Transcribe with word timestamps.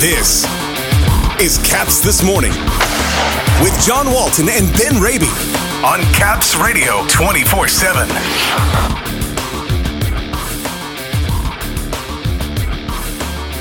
This 0.00 0.44
is 1.42 1.58
Caps 1.58 2.00
This 2.00 2.22
Morning 2.22 2.52
with 3.62 3.78
John 3.84 4.10
Walton 4.10 4.48
and 4.48 4.66
Ben 4.78 4.98
Raby 4.98 5.26
on 5.84 6.00
Caps 6.14 6.56
Radio 6.56 7.06
24 7.08 7.68
7. 7.68 8.08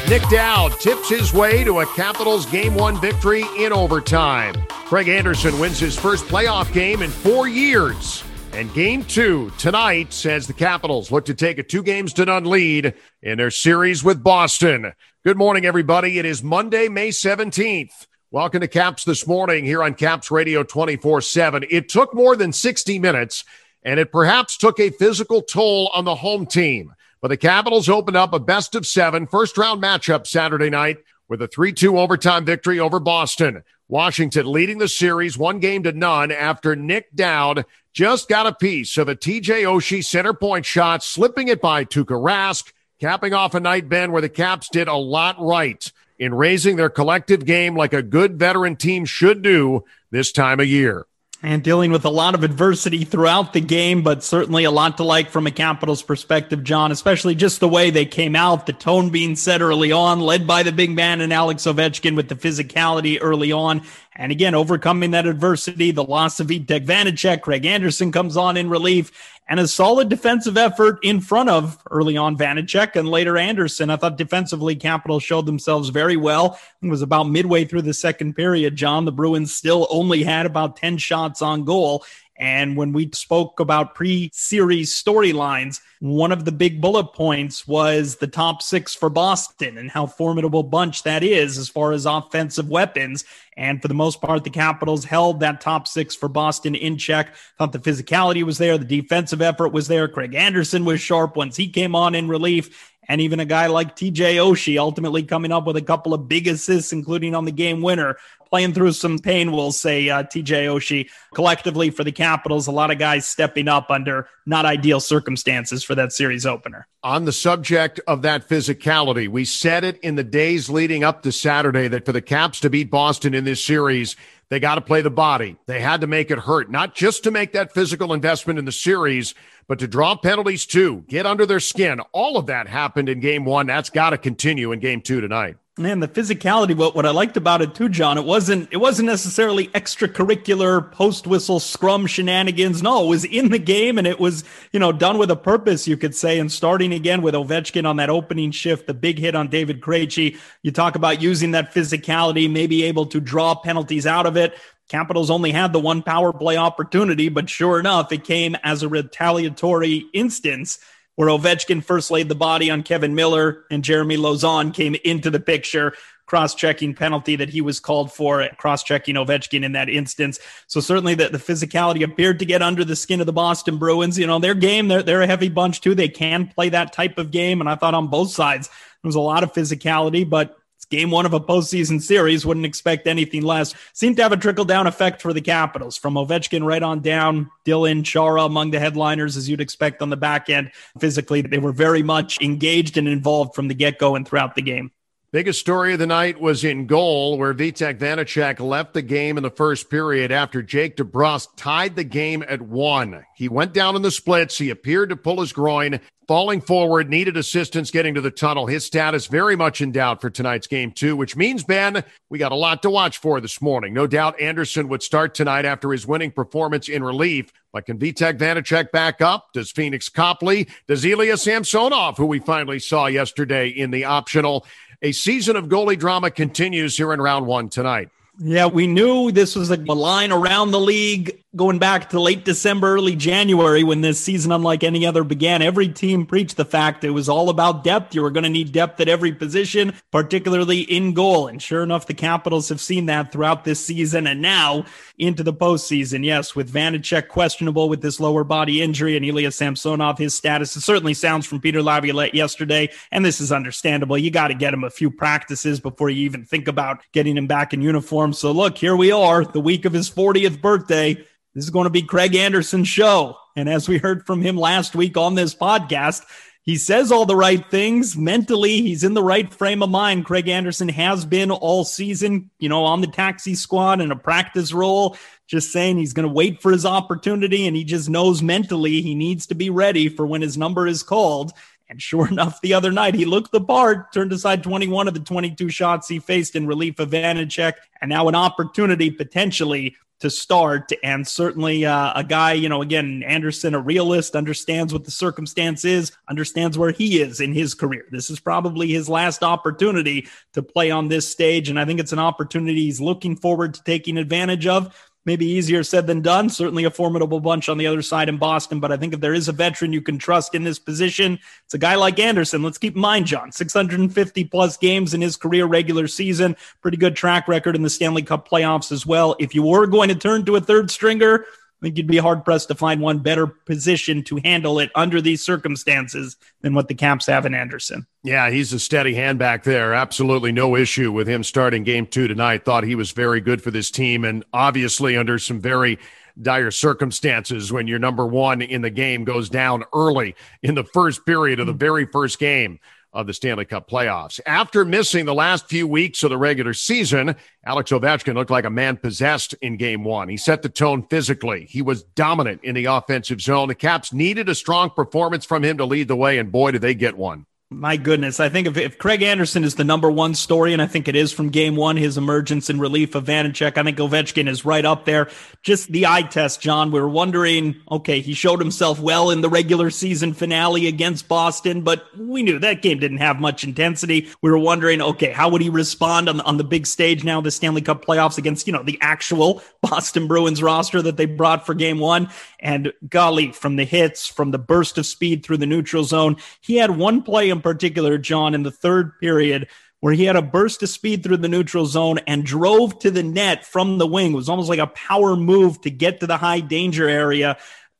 Nic 0.07 0.21
Dowd 0.29 0.79
tips 0.79 1.09
his 1.09 1.33
way 1.33 1.65
to 1.65 1.81
a 1.81 1.85
Capitals 1.87 2.45
Game 2.45 2.73
1 2.73 3.01
victory 3.01 3.43
in 3.57 3.73
overtime. 3.73 4.53
Craig 4.69 5.09
Anderson 5.09 5.59
wins 5.59 5.77
his 5.77 5.99
first 5.99 6.23
playoff 6.23 6.71
game 6.71 7.01
in 7.01 7.09
four 7.09 7.49
years. 7.49 8.23
And 8.51 8.73
game 8.73 9.03
two 9.03 9.51
tonight 9.57 10.25
as 10.25 10.47
the 10.47 10.53
Capitals 10.53 11.11
look 11.11 11.25
to 11.25 11.35
take 11.35 11.59
a 11.59 11.63
two 11.63 11.83
games 11.83 12.13
to 12.13 12.25
none 12.25 12.45
lead 12.45 12.95
in 13.21 13.37
their 13.37 13.51
series 13.51 14.03
with 14.03 14.23
Boston. 14.23 14.91
Good 15.23 15.37
morning, 15.37 15.65
everybody. 15.65 16.17
It 16.17 16.25
is 16.25 16.43
Monday, 16.43 16.89
May 16.89 17.09
17th. 17.09 18.07
Welcome 18.31 18.61
to 18.61 18.67
Caps 18.67 19.03
this 19.03 19.27
morning 19.27 19.65
here 19.65 19.83
on 19.83 19.93
Caps 19.93 20.31
Radio 20.31 20.63
24 20.63 21.21
7. 21.21 21.65
It 21.69 21.89
took 21.89 22.13
more 22.13 22.35
than 22.35 22.51
60 22.51 22.97
minutes, 22.97 23.45
and 23.83 23.99
it 23.99 24.11
perhaps 24.11 24.57
took 24.57 24.79
a 24.79 24.89
physical 24.89 25.41
toll 25.41 25.91
on 25.93 26.05
the 26.05 26.15
home 26.15 26.45
team. 26.45 26.93
But 27.21 27.27
the 27.27 27.37
Capitals 27.37 27.87
opened 27.87 28.17
up 28.17 28.33
a 28.33 28.39
best 28.39 28.73
of 28.73 28.87
seven 28.87 29.27
first 29.27 29.57
round 29.57 29.81
matchup 29.81 30.25
Saturday 30.25 30.71
night 30.71 30.97
with 31.29 31.41
a 31.41 31.47
3 31.47 31.71
2 31.71 31.97
overtime 31.97 32.45
victory 32.45 32.79
over 32.79 32.99
Boston. 32.99 33.63
Washington 33.87 34.51
leading 34.51 34.77
the 34.77 34.87
series 34.87 35.37
one 35.37 35.59
game 35.59 35.83
to 35.83 35.91
none 35.91 36.31
after 36.31 36.75
Nic 36.75 37.13
Dowd 37.15 37.65
just 37.93 38.29
got 38.29 38.47
a 38.47 38.53
piece 38.53 38.97
of 38.97 39.09
a 39.09 39.15
TJ 39.15 39.63
Oshie 39.63 40.03
center 40.03 40.33
point 40.33 40.65
shot, 40.65 41.03
slipping 41.03 41.47
it 41.47 41.61
by 41.61 41.85
Tuukka 41.85 42.21
Rask, 42.21 42.71
capping 42.99 43.33
off 43.33 43.55
a 43.55 43.59
night, 43.59 43.89
Ben, 43.89 44.11
where 44.11 44.21
the 44.21 44.29
Caps 44.29 44.69
did 44.69 44.87
a 44.87 44.95
lot 44.95 45.35
right 45.39 45.91
in 46.17 46.33
raising 46.33 46.75
their 46.75 46.89
collective 46.89 47.45
game 47.45 47.75
like 47.75 47.93
a 47.93 48.03
good 48.03 48.37
veteran 48.37 48.75
team 48.75 49.05
should 49.05 49.41
do 49.41 49.83
this 50.11 50.31
time 50.31 50.59
of 50.59 50.67
year 50.67 51.07
and 51.41 51.63
dealing 51.63 51.91
with 51.91 52.03
a 52.03 52.09
lot 52.09 52.35
of 52.35 52.43
adversity 52.43 53.05
throughout 53.05 53.53
the 53.53 53.61
game, 53.61 54.03
but 54.03 54.23
certainly 54.23 54.65
a 54.65 54.71
lot 54.71 54.97
to 54.97 55.03
like 55.03 55.29
from 55.29 55.47
a 55.47 55.51
Capitals 55.51 56.01
perspective, 56.01 56.63
John, 56.63 56.91
especially 56.91 57.33
just 57.33 57.61
the 57.61 57.69
way 57.69 57.91
they 57.91 58.05
came 58.05 58.35
out, 58.35 58.65
the 58.65 58.73
tone 58.73 59.09
being 59.09 59.37
set 59.37 59.61
early 59.61 59.91
on, 59.91 60.19
led 60.19 60.45
by 60.45 60.63
the 60.63 60.73
big 60.73 60.91
man 60.91 61.21
and 61.21 61.31
Alex 61.31 61.63
Ovechkin 61.63 62.17
with 62.17 62.27
the 62.27 62.35
physicality 62.35 63.19
early 63.21 63.53
on. 63.53 63.83
And 64.19 64.33
again, 64.33 64.53
overcoming 64.53 65.11
that 65.11 65.25
adversity, 65.25 65.91
the 65.91 66.03
loss 66.03 66.41
of 66.41 66.47
Vitek 66.47 66.85
Vanecek, 66.85 67.39
Craig 67.39 67.65
Anderson 67.65 68.11
comes 68.11 68.35
on 68.35 68.57
in 68.57 68.69
relief, 68.69 69.39
and 69.47 69.61
a 69.61 69.67
solid 69.67 70.09
defensive 70.09 70.57
effort 70.57 70.99
in 71.03 71.21
front 71.21 71.49
of 71.49 71.81
early 71.89 72.17
on 72.17 72.37
Vanecek 72.37 72.97
and 72.97 73.07
later 73.07 73.37
Anderson. 73.37 73.89
I 73.89 73.95
thought 73.95 74.17
defensively, 74.17 74.75
Capitals 74.75 75.23
showed 75.23 75.45
themselves 75.45 75.87
very 75.87 76.17
well. 76.17 76.59
It 76.81 76.89
was 76.89 77.01
about 77.01 77.29
midway 77.29 77.63
through 77.63 77.83
the 77.83 77.93
second 77.93 78.33
period, 78.35 78.75
John. 78.75 79.05
The 79.05 79.13
Bruins 79.13 79.55
still 79.55 79.87
only 79.89 80.23
had 80.23 80.45
about 80.45 80.75
10 80.75 80.97
shots 80.97 81.41
on 81.41 81.63
goal. 81.63 82.03
And 82.39 82.77
when 82.77 82.93
we 82.93 83.09
spoke 83.11 83.59
about 83.59 83.95
pre 83.95 84.31
series 84.33 84.91
storylines, 84.95 85.81
one 85.99 86.31
of 86.31 86.45
the 86.45 86.53
big 86.53 86.79
bullet 86.79 87.13
points 87.13 87.67
was 87.67 88.15
the 88.15 88.27
top 88.27 88.61
six 88.61 88.95
for 88.95 89.09
Boston 89.09 89.77
and 89.77 89.91
how 89.91 90.05
formidable 90.05 90.63
bunch 90.63 91.03
that 91.03 91.21
is 91.21 91.57
as 91.57 91.67
far 91.67 91.91
as 91.91 92.05
offensive 92.05 92.69
weapons. 92.69 93.25
And 93.57 93.81
for 93.81 93.89
the 93.89 93.93
most 93.93 94.21
part, 94.21 94.45
the 94.45 94.49
Capitals 94.49 95.03
held 95.03 95.41
that 95.41 95.59
top 95.59 95.85
six 95.85 96.15
for 96.15 96.29
Boston 96.29 96.75
in 96.75 96.97
check. 96.97 97.35
Thought 97.57 97.73
the 97.73 97.79
physicality 97.79 98.43
was 98.43 98.57
there, 98.57 98.77
the 98.77 98.85
defensive 98.85 99.41
effort 99.41 99.69
was 99.69 99.89
there. 99.89 100.07
Craig 100.07 100.33
Anderson 100.33 100.85
was 100.85 101.01
sharp 101.01 101.35
once 101.35 101.57
he 101.57 101.67
came 101.67 101.93
on 101.93 102.15
in 102.15 102.29
relief. 102.29 102.93
And 103.09 103.19
even 103.21 103.39
a 103.39 103.45
guy 103.45 103.65
like 103.65 103.95
TJ 103.95 104.35
Oshie 104.35 104.77
ultimately 104.77 105.23
coming 105.23 105.51
up 105.51 105.65
with 105.65 105.75
a 105.75 105.81
couple 105.81 106.13
of 106.13 106.29
big 106.29 106.47
assists, 106.47 106.93
including 106.93 107.33
on 107.33 107.43
the 107.43 107.51
game 107.51 107.81
winner 107.81 108.17
playing 108.49 108.73
through 108.73 108.91
some 108.93 109.19
pain, 109.19 109.51
we'll 109.51 109.71
say, 109.71 110.09
uh, 110.09 110.23
TJ 110.23 110.65
Oshie. 110.65 111.09
Collectively 111.33 111.89
for 111.89 112.03
the 112.03 112.11
Capitals, 112.11 112.67
a 112.67 112.71
lot 112.71 112.91
of 112.91 112.97
guys 112.97 113.27
stepping 113.27 113.67
up 113.67 113.89
under 113.89 114.27
not 114.45 114.65
ideal 114.65 114.99
circumstances 114.99 115.83
for 115.83 115.95
that 115.95 116.11
series 116.11 116.45
opener. 116.45 116.87
On 117.03 117.25
the 117.25 117.31
subject 117.31 117.99
of 118.07 118.23
that 118.23 118.47
physicality, 118.47 119.27
we 119.27 119.45
said 119.45 119.83
it 119.83 119.99
in 119.99 120.15
the 120.15 120.23
days 120.23 120.69
leading 120.69 121.03
up 121.03 121.21
to 121.23 121.31
Saturday 121.31 121.87
that 121.87 122.05
for 122.05 122.11
the 122.11 122.21
Caps 122.21 122.59
to 122.61 122.69
beat 122.69 122.89
Boston 122.89 123.33
in 123.33 123.43
this 123.43 123.63
series, 123.63 124.15
they 124.49 124.59
got 124.59 124.75
to 124.75 124.81
play 124.81 125.01
the 125.01 125.11
body. 125.11 125.57
They 125.67 125.79
had 125.79 126.01
to 126.01 126.07
make 126.07 126.31
it 126.31 126.39
hurt, 126.39 126.71
not 126.71 126.95
just 126.95 127.23
to 127.23 127.31
make 127.31 127.53
that 127.53 127.73
physical 127.73 128.13
investment 128.13 128.57
in 128.57 128.65
the 128.65 128.71
series, 128.71 129.35
but 129.67 129.77
to 129.79 129.87
draw 129.87 130.15
penalties 130.15 130.65
too, 130.65 131.03
get 131.07 131.27
under 131.27 131.45
their 131.45 131.59
skin. 131.59 131.99
All 132.11 132.37
of 132.37 132.47
that 132.47 132.67
happened 132.67 133.09
in 133.09 133.19
game 133.19 133.45
one. 133.45 133.67
That's 133.67 133.91
got 133.91 134.09
to 134.09 134.17
continue 134.17 134.71
in 134.71 134.79
game 134.79 135.01
two 135.01 135.21
tonight 135.21 135.57
man, 135.79 136.01
the 136.01 136.07
physicality. 136.07 136.75
What 136.75 136.95
what 136.95 137.05
I 137.05 137.11
liked 137.11 137.37
about 137.37 137.61
it 137.61 137.73
too, 137.73 137.89
John, 137.89 138.17
it 138.17 138.25
wasn't 138.25 138.69
it 138.71 138.77
wasn't 138.77 139.07
necessarily 139.07 139.67
extracurricular 139.69 140.91
post 140.91 141.25
whistle 141.25 141.59
scrum 141.59 142.05
shenanigans. 142.05 142.83
No, 142.83 143.05
it 143.05 143.07
was 143.07 143.25
in 143.25 143.49
the 143.49 143.59
game 143.59 143.97
and 143.97 144.05
it 144.05 144.19
was 144.19 144.43
you 144.71 144.79
know 144.79 144.91
done 144.91 145.17
with 145.17 145.31
a 145.31 145.35
purpose, 145.35 145.87
you 145.87 145.97
could 145.97 146.13
say. 146.13 146.39
And 146.39 146.51
starting 146.51 146.93
again 146.93 147.21
with 147.21 147.33
Ovechkin 147.33 147.87
on 147.87 147.95
that 147.97 148.09
opening 148.09 148.51
shift, 148.51 148.87
the 148.87 148.93
big 148.93 149.17
hit 149.17 149.35
on 149.35 149.47
David 149.47 149.81
Krejci. 149.81 150.37
You 150.61 150.71
talk 150.71 150.95
about 150.95 151.21
using 151.21 151.51
that 151.51 151.73
physicality, 151.73 152.51
maybe 152.51 152.83
able 152.83 153.05
to 153.07 153.19
draw 153.19 153.55
penalties 153.55 154.05
out 154.05 154.25
of 154.25 154.37
it. 154.37 154.53
Capitals 154.89 155.29
only 155.29 155.51
had 155.51 155.71
the 155.71 155.79
one 155.79 156.01
power 156.01 156.33
play 156.33 156.57
opportunity, 156.57 157.29
but 157.29 157.49
sure 157.49 157.79
enough, 157.79 158.11
it 158.11 158.23
came 158.23 158.55
as 158.63 158.81
a 158.81 158.89
retaliatory 158.89 160.05
instance 160.13 160.79
where 161.19 161.27
Ovechkin 161.27 161.83
first 161.83 162.11
laid 162.11 162.29
the 162.29 162.33
body 162.33 162.71
on 162.71 162.81
Kevan 162.81 163.13
Miller 163.13 163.65
and 163.69 163.83
Jeremy 163.83 164.15
Lauzon 164.15 164.73
came 164.73 164.95
into 165.03 165.29
the 165.29 165.41
picture. 165.41 165.93
Cross 166.25 166.55
checking 166.55 166.95
penalty 166.95 167.35
that 167.35 167.49
he 167.49 167.59
was 167.59 167.81
called 167.81 168.13
for, 168.13 168.39
at 168.39 168.57
cross 168.57 168.83
checking 168.83 169.15
Ovechkin 169.15 169.65
in 169.65 169.73
that 169.73 169.89
instance. 169.89 170.39
So, 170.67 170.79
certainly, 170.79 171.15
the, 171.15 171.27
the 171.27 171.37
physicality 171.37 172.05
appeared 172.05 172.39
to 172.39 172.45
get 172.45 172.61
under 172.61 172.85
the 172.85 172.95
skin 172.95 173.19
of 173.19 173.25
the 173.25 173.33
Boston 173.33 173.77
Bruins. 173.77 174.17
You 174.17 174.27
know, 174.27 174.39
their 174.39 174.53
game, 174.53 174.87
they're, 174.87 175.03
they're 175.03 175.21
a 175.21 175.27
heavy 175.27 175.49
bunch 175.49 175.81
too. 175.81 175.93
They 175.93 176.07
can 176.07 176.47
play 176.47 176.69
that 176.69 176.93
type 176.93 177.17
of 177.17 177.31
game. 177.31 177.59
And 177.59 177.69
I 177.69 177.75
thought 177.75 177.95
on 177.95 178.07
both 178.07 178.29
sides, 178.29 178.69
there 178.69 179.09
was 179.09 179.15
a 179.15 179.19
lot 179.19 179.43
of 179.43 179.51
physicality, 179.51 180.29
but 180.29 180.57
game 180.89 181.11
one 181.11 181.25
of 181.25 181.33
a 181.33 181.39
postseason 181.39 182.01
series. 182.01 182.45
Wouldn't 182.45 182.65
expect 182.65 183.07
anything 183.07 183.43
less. 183.43 183.73
Seemed 183.93 184.17
to 184.17 184.23
have 184.23 184.31
a 184.31 184.37
trickle 184.37 184.65
down 184.65 184.87
effect 184.87 185.21
for 185.21 185.33
the 185.33 185.41
Capitals 185.41 185.97
from 185.97 186.15
Ovechkin 186.15 186.63
right 186.63 186.83
on 186.83 187.01
down. 187.01 187.49
Dylan 187.65 188.03
Chara 188.03 188.43
among 188.43 188.71
the 188.71 188.79
headliners, 188.79 189.37
as 189.37 189.49
you'd 189.49 189.61
expect 189.61 190.01
on 190.01 190.09
the 190.09 190.17
back 190.17 190.49
end. 190.49 190.71
Physically, 190.99 191.41
they 191.41 191.59
were 191.59 191.71
very 191.71 192.03
much 192.03 192.41
engaged 192.41 192.97
and 192.97 193.07
involved 193.07 193.55
from 193.55 193.67
the 193.67 193.73
get 193.73 193.99
go 193.99 194.15
and 194.15 194.27
throughout 194.27 194.55
the 194.55 194.61
game. 194.61 194.91
Biggest 195.31 195.59
story 195.59 195.93
of 195.93 195.99
the 195.99 196.07
night 196.07 196.41
was 196.41 196.63
in 196.63 196.87
goal, 196.87 197.37
where 197.37 197.53
Vitek 197.53 197.99
Vanecek 197.99 198.59
left 198.59 198.95
the 198.95 199.03
game 199.03 199.37
in 199.37 199.43
the 199.43 199.51
first 199.51 199.87
period 199.87 200.31
after 200.31 200.63
Jake 200.63 200.97
DeBrusk 200.97 201.49
tied 201.55 201.95
the 201.95 202.03
game 202.03 202.43
at 202.47 202.63
one. 202.63 203.23
He 203.39 203.47
went 203.47 203.71
down 203.71 203.95
in 203.95 204.01
the 204.01 204.11
splits. 204.11 204.57
He 204.57 204.69
appeared 204.69 205.07
to 205.07 205.15
pull 205.15 205.39
his 205.39 205.53
groin, 205.53 206.01
falling 206.27 206.59
forward, 206.59 207.09
needed 207.09 207.37
assistance 207.37 207.89
getting 207.89 208.15
to 208.15 208.21
the 208.21 208.29
tunnel. 208.29 208.67
His 208.67 208.85
status 208.85 209.27
very 209.27 209.55
much 209.55 209.79
in 209.79 209.93
doubt 209.93 210.19
for 210.19 210.29
tonight's 210.29 210.67
game, 210.67 210.91
too, 210.91 211.15
which 211.15 211.37
means, 211.37 211.63
Ben, 211.63 212.03
we 212.29 212.37
got 212.37 212.51
a 212.51 212.55
lot 212.55 212.81
to 212.81 212.89
watch 212.89 213.19
for 213.19 213.39
this 213.39 213.61
morning. 213.61 213.93
No 213.93 214.07
doubt 214.07 214.41
Anderson 214.41 214.89
would 214.89 215.01
start 215.01 215.33
tonight 215.35 215.63
after 215.63 215.89
his 215.93 216.05
winning 216.05 216.31
performance 216.31 216.89
in 216.89 217.01
relief. 217.01 217.53
But 217.71 217.85
can 217.85 217.97
Vitek 217.97 218.37
Vanecek 218.37 218.91
back 218.91 219.21
up? 219.21 219.53
Does 219.53 219.71
Pheonix 219.71 220.11
Copley? 220.11 220.67
Does 220.89 221.05
Ilya 221.05 221.37
Samsonov, 221.37 222.17
who 222.17 222.25
we 222.25 222.39
finally 222.39 222.79
saw 222.79 223.05
yesterday 223.05 223.69
in 223.69 223.91
the 223.91 224.03
optional? 224.03 224.67
A 225.01 225.13
season 225.13 225.55
of 225.55 225.69
goalie 225.69 225.97
drama 225.97 226.29
continues 226.29 226.97
here 226.97 227.13
in 227.13 227.21
round 227.21 227.45
one 227.45 227.69
tonight. 227.69 228.09
Yeah, 228.41 228.67
we 228.67 228.87
knew 228.87 229.31
this 229.31 229.53
was 229.53 229.69
a 229.69 229.75
line 229.75 230.31
around 230.31 230.71
the 230.71 230.79
league 230.79 231.43
going 231.55 231.79
back 231.79 232.11
to 232.11 232.21
late 232.21 232.45
December, 232.45 232.93
early 232.93 233.15
January 233.15 233.83
when 233.83 234.01
this 234.01 234.19
season, 234.19 234.51
unlike 234.51 234.83
any 234.83 235.05
other, 235.05 235.23
began. 235.23 235.61
Every 235.63 235.89
team 235.89 236.25
preached 236.25 236.57
the 236.57 236.63
fact 236.63 237.03
it 237.03 237.09
was 237.09 237.27
all 237.27 237.49
about 237.49 237.83
depth. 237.83 238.13
You 238.13 238.21
were 238.21 238.29
going 238.29 238.43
to 238.43 238.49
need 238.49 238.71
depth 238.71 239.01
at 239.01 239.09
every 239.09 239.33
position, 239.33 239.93
particularly 240.11 240.81
in 240.81 241.13
goal. 241.13 241.47
And 241.47 241.61
sure 241.61 241.81
enough, 241.81 242.05
the 242.05 242.13
Capitals 242.13 242.69
have 242.69 242.79
seen 242.79 243.07
that 243.07 243.31
throughout 243.31 243.65
this 243.65 243.83
season 243.83 244.27
and 244.27 244.41
now 244.41 244.85
into 245.17 245.43
the 245.43 245.53
postseason. 245.53 246.23
Yes, 246.23 246.55
with 246.55 246.71
Vanecek 246.71 247.27
questionable 247.27 247.89
with 247.89 248.01
this 248.01 248.19
lower 248.19 248.43
body 248.43 248.81
injury 248.81 249.17
and 249.17 249.25
Ilya 249.25 249.51
Samsonov, 249.51 250.17
his 250.17 250.35
status, 250.35 250.75
it 250.75 250.81
certainly 250.81 251.15
sounds 251.15 251.45
from 251.47 251.59
Peter 251.59 251.81
Laviolette 251.81 252.35
yesterday. 252.35 252.89
And 253.11 253.25
this 253.25 253.41
is 253.41 253.51
understandable. 253.51 254.17
You 254.17 254.29
got 254.29 254.49
to 254.49 254.53
get 254.53 254.73
him 254.73 254.83
a 254.83 254.89
few 254.89 255.09
practices 255.09 255.79
before 255.79 256.09
you 256.11 256.23
even 256.25 256.45
think 256.45 256.67
about 256.67 257.01
getting 257.11 257.35
him 257.35 257.47
back 257.47 257.73
in 257.73 257.81
uniform. 257.81 258.28
So 258.33 258.51
look, 258.51 258.77
here 258.77 258.95
we 258.95 259.11
are, 259.11 259.45
the 259.45 259.59
week 259.59 259.85
of 259.85 259.93
his 259.93 260.09
40th 260.09 260.61
birthday. 260.61 261.15
This 261.55 261.63
is 261.63 261.69
going 261.69 261.85
to 261.85 261.89
be 261.89 262.03
Craig 262.03 262.35
Anderson's 262.35 262.87
show. 262.87 263.37
And 263.55 263.67
as 263.67 263.89
we 263.89 263.97
heard 263.97 264.25
from 264.25 264.41
him 264.41 264.57
last 264.57 264.95
week 264.95 265.17
on 265.17 265.35
this 265.35 265.53
podcast, 265.55 266.23
he 266.63 266.75
says 266.75 267.11
all 267.11 267.25
the 267.25 267.35
right 267.35 267.67
things. 267.71 268.15
Mentally, 268.15 268.81
he's 268.81 269.03
in 269.03 269.15
the 269.15 269.23
right 269.23 269.51
frame 269.51 269.81
of 269.81 269.89
mind. 269.89 270.25
Craig 270.25 270.47
Anderson 270.47 270.87
has 270.89 271.25
been 271.25 271.49
all 271.49 271.83
season, 271.83 272.51
you 272.59 272.69
know, 272.69 272.85
on 272.85 273.01
the 273.01 273.07
taxi 273.07 273.55
squad 273.55 274.01
in 274.01 274.11
a 274.11 274.15
practice 274.15 274.71
role, 274.71 275.17
just 275.47 275.71
saying 275.71 275.97
he's 275.97 276.13
going 276.13 276.27
to 276.27 276.33
wait 276.33 276.61
for 276.61 276.71
his 276.71 276.85
opportunity. 276.85 277.65
And 277.65 277.75
he 277.75 277.83
just 277.83 278.09
knows 278.09 278.43
mentally 278.43 279.01
he 279.01 279.15
needs 279.15 279.47
to 279.47 279.55
be 279.55 279.69
ready 279.69 280.09
for 280.09 280.27
when 280.27 280.41
his 280.41 280.57
number 280.57 280.85
is 280.85 281.01
called. 281.01 281.53
And 281.89 282.01
sure 282.01 282.27
enough, 282.27 282.61
the 282.61 282.73
other 282.73 282.91
night 282.91 283.15
he 283.15 283.25
looked 283.25 283.51
the 283.51 283.61
part, 283.61 284.13
turned 284.13 284.31
aside 284.31 284.63
21 284.63 285.07
of 285.07 285.13
the 285.13 285.19
22 285.19 285.69
shots 285.69 286.07
he 286.07 286.19
faced 286.19 286.55
in 286.55 286.67
relief 286.67 286.99
of 286.99 287.09
Vanecek, 287.09 287.73
and 288.01 288.09
now 288.09 288.27
an 288.27 288.35
opportunity 288.35 289.09
potentially 289.09 289.95
to 290.19 290.29
start. 290.29 290.91
And 291.01 291.27
certainly 291.27 291.85
uh, 291.85 292.11
a 292.15 292.23
guy, 292.23 292.53
you 292.53 292.69
know, 292.69 292.81
again, 292.81 293.23
Anderson, 293.25 293.73
a 293.73 293.79
realist, 293.79 294.35
understands 294.35 294.93
what 294.93 295.05
the 295.05 295.11
circumstance 295.11 295.85
is, 295.85 296.11
understands 296.29 296.77
where 296.77 296.91
he 296.91 297.21
is 297.21 297.39
in 297.39 297.53
his 297.53 297.73
career. 297.73 298.05
This 298.11 298.29
is 298.29 298.39
probably 298.39 298.89
his 298.89 299.07
last 299.07 299.43
opportunity 299.43 300.27
to 300.53 300.61
play 300.61 300.91
on 300.91 301.07
this 301.07 301.27
stage. 301.27 301.69
And 301.69 301.79
I 301.79 301.85
think 301.85 301.99
it's 301.99 302.13
an 302.13 302.19
opportunity 302.19 302.81
he's 302.81 303.01
looking 303.01 303.35
forward 303.35 303.73
to 303.75 303.83
taking 303.83 304.17
advantage 304.17 304.67
of 304.67 304.93
maybe 305.25 305.45
easier 305.45 305.83
said 305.83 306.07
than 306.07 306.21
done. 306.21 306.49
Certainly 306.49 306.85
a 306.85 306.91
formidable 306.91 307.39
bunch 307.39 307.69
on 307.69 307.77
the 307.77 307.87
other 307.87 308.01
side 308.01 308.29
in 308.29 308.37
Boston. 308.37 308.79
But 308.79 308.91
I 308.91 308.97
think 308.97 309.13
if 309.13 309.19
there 309.19 309.33
is 309.33 309.47
a 309.47 309.51
veteran 309.53 309.93
you 309.93 310.01
can 310.01 310.17
trust 310.17 310.55
in 310.55 310.63
this 310.63 310.79
position, 310.79 311.39
it's 311.65 311.73
a 311.73 311.79
guy 311.79 311.95
like 311.95 312.19
Anderson. 312.19 312.63
Let's 312.63 312.77
keep 312.77 312.95
in 312.95 313.01
mind, 313.01 313.25
John, 313.25 313.51
650 313.51 314.43
plus 314.45 314.77
games 314.77 315.13
in 315.13 315.21
his 315.21 315.35
career 315.35 315.65
regular 315.65 316.07
season, 316.07 316.55
pretty 316.81 316.97
good 316.97 317.15
track 317.15 317.47
record 317.47 317.75
in 317.75 317.83
the 317.83 317.89
Stanley 317.89 318.23
Cup 318.23 318.47
playoffs 318.47 318.91
as 318.91 319.05
well. 319.05 319.35
If 319.39 319.53
you 319.53 319.63
were 319.63 319.87
going 319.87 320.09
to 320.09 320.15
turn 320.15 320.45
to 320.45 320.55
a 320.55 320.61
third 320.61 320.89
stringer, 320.89 321.45
I 321.81 321.85
think 321.85 321.97
you'd 321.97 322.07
be 322.07 322.17
hard 322.17 322.43
pressed 322.43 322.67
to 322.67 322.75
find 322.75 322.99
one 322.99 323.19
better 323.19 323.47
position 323.47 324.21
to 324.25 324.41
handle 324.43 324.79
it 324.79 324.91
under 324.95 325.21
these 325.21 325.41
circumstances 325.41 326.35
than 326.61 326.73
what 326.73 326.89
the 326.89 326.93
Caps 326.93 327.25
have 327.27 327.45
in 327.45 327.53
Anderson. 327.53 328.05
Yeah, 328.21 328.49
he's 328.49 328.73
a 328.73 328.79
steady 328.79 329.13
hand 329.13 329.39
back 329.39 329.63
there. 329.63 329.93
Absolutely 329.93 330.51
no 330.51 330.75
issue 330.75 331.09
with 331.11 331.27
him 331.27 331.41
starting 331.41 331.83
game 331.83 332.05
two 332.05 332.27
tonight. 332.27 332.65
Thought 332.65 332.83
he 332.83 332.95
was 332.95 333.11
very 333.11 333.39
good 333.39 333.61
for 333.61 333.71
this 333.71 333.91
team 333.91 334.25
and 334.25 334.43
obviously 334.51 335.15
under 335.15 335.39
some 335.39 335.61
very 335.61 335.97
dire 336.41 336.71
circumstances 336.71 337.71
when 337.71 337.87
your 337.87 337.99
number 337.99 338.25
one 338.25 338.61
in 338.61 338.81
the 338.81 338.89
game 338.89 339.23
goes 339.23 339.49
down 339.49 339.83
early 339.93 340.35
in 340.61 340.75
the 340.75 340.83
first 340.83 341.25
period 341.25 341.59
of 341.59 341.67
the 341.67 341.73
very 341.73 342.05
first 342.05 342.39
game 342.39 342.79
of 343.11 343.27
the 343.27 343.33
Stanley 343.33 343.65
Cup 343.65 343.89
playoffs. 343.89 344.39
After 344.45 344.85
missing 344.85 345.25
the 345.25 345.33
last 345.33 345.67
few 345.67 345.87
weeks 345.87 346.23
of 346.23 346.29
the 346.29 346.37
regular 346.37 346.73
season, 346.73 347.35
Alex 347.65 347.91
Ovechkin 347.91 348.35
looked 348.35 348.51
like 348.51 348.65
a 348.65 348.69
man 348.69 348.97
possessed 348.97 349.53
in 349.61 349.77
game 349.77 350.03
one. 350.03 350.29
He 350.29 350.37
set 350.37 350.61
the 350.61 350.69
tone 350.69 351.03
physically. 351.09 351.65
He 351.65 351.81
was 351.81 352.03
dominant 352.03 352.63
in 352.63 352.75
the 352.75 352.85
offensive 352.85 353.41
zone. 353.41 353.67
The 353.67 353.75
Caps 353.75 354.13
needed 354.13 354.47
a 354.49 354.55
strong 354.55 354.89
performance 354.91 355.45
from 355.45 355.63
him 355.63 355.77
to 355.77 355.85
lead 355.85 356.07
the 356.07 356.15
way, 356.15 356.37
and 356.37 356.51
boy, 356.51 356.71
did 356.71 356.81
they 356.81 356.93
get 356.93 357.17
one. 357.17 357.45
My 357.71 357.97
goodness. 357.97 358.39
I 358.39 358.49
think 358.49 358.65
if, 358.65 358.77
if 358.77 358.97
Craig 358.97 359.21
Anderson 359.21 359.63
is 359.63 359.75
the 359.75 359.83
number 359.83 360.09
one 360.09 360.33
story, 360.33 360.73
and 360.73 360.81
I 360.81 360.87
think 360.87 361.07
it 361.07 361.15
is 361.15 361.31
from 361.31 361.49
game 361.49 361.75
one, 361.75 361.97
his 361.97 362.17
emergence 362.17 362.67
in 362.67 362.79
relief 362.79 363.13
of 363.13 363.25
Vanecek, 363.25 363.77
I 363.77 363.83
think 363.83 363.99
Ovechkin 363.99 364.49
is 364.49 364.65
right 364.65 364.83
up 364.83 365.05
there. 365.05 365.29
Just 365.61 365.91
the 365.91 366.07
eye 366.07 366.23
test, 366.23 366.61
John. 366.61 366.89
We 366.89 366.99
were 366.99 367.07
wondering, 367.07 367.79
okay, 367.91 368.21
he 368.21 368.33
showed 368.33 368.59
himself 368.59 368.99
well 368.99 369.29
in 369.29 369.41
the 369.41 369.49
regular 369.49 369.91
season 369.91 370.33
finale 370.33 370.87
against 370.87 371.27
Boston, 371.27 371.83
but 371.83 372.05
we 372.17 372.41
knew 372.41 372.57
that 372.57 372.81
game 372.81 372.97
didn't 372.97 373.19
have 373.19 373.39
much 373.39 373.63
intensity. 373.63 374.29
We 374.41 374.49
were 374.49 374.57
wondering, 374.57 374.99
okay, 374.99 375.31
how 375.31 375.49
would 375.49 375.61
he 375.61 375.69
respond 375.69 376.27
on, 376.27 376.41
on 376.41 376.57
the 376.57 376.63
big 376.63 376.87
stage 376.87 377.23
now, 377.23 377.39
the 377.39 377.51
Stanley 377.51 377.83
Cup 377.83 378.03
playoffs 378.03 378.39
against, 378.39 378.65
you 378.65 378.73
know, 378.73 378.81
the 378.81 378.97
actual 378.99 379.61
Boston 379.81 380.27
Bruins 380.27 380.63
roster 380.63 381.03
that 381.03 381.17
they 381.17 381.27
brought 381.27 381.67
for 381.67 381.75
game 381.75 381.99
one? 381.99 382.29
And 382.59 382.91
golly, 383.07 383.51
from 383.51 383.75
the 383.75 383.85
hits, 383.85 384.25
from 384.25 384.49
the 384.49 384.57
burst 384.57 384.97
of 384.97 385.05
speed 385.05 385.43
through 385.45 385.57
the 385.57 385.67
neutral 385.67 386.03
zone, 386.03 386.37
he 386.61 386.77
had 386.77 386.97
one 386.97 387.21
play 387.21 387.51
in 387.51 387.58
in 387.59 387.63
particular, 387.63 388.17
John, 388.17 388.55
in 388.55 388.63
the 388.63 388.71
third 388.71 389.19
period, 389.19 389.67
where 389.99 390.13
he 390.13 390.23
had 390.23 390.37
a 390.37 390.41
burst 390.41 390.81
of 390.81 390.87
speed 390.87 391.23
through 391.23 391.37
the 391.37 391.49
neutral 391.49 391.85
zone 391.85 392.19
and 392.25 392.45
drove 392.45 392.97
to 392.99 393.11
the 393.11 393.21
net 393.23 393.65
from 393.65 393.97
the 393.97 394.07
wing. 394.07 394.31
It 394.31 394.35
was 394.35 394.47
almost 394.47 394.69
like 394.69 394.79
a 394.79 394.87
power 394.87 395.35
move 395.35 395.81
to 395.81 395.89
get 395.89 396.21
to 396.21 396.27
the 396.27 396.37
high 396.37 396.61
danger 396.61 397.09
area. 397.09 397.57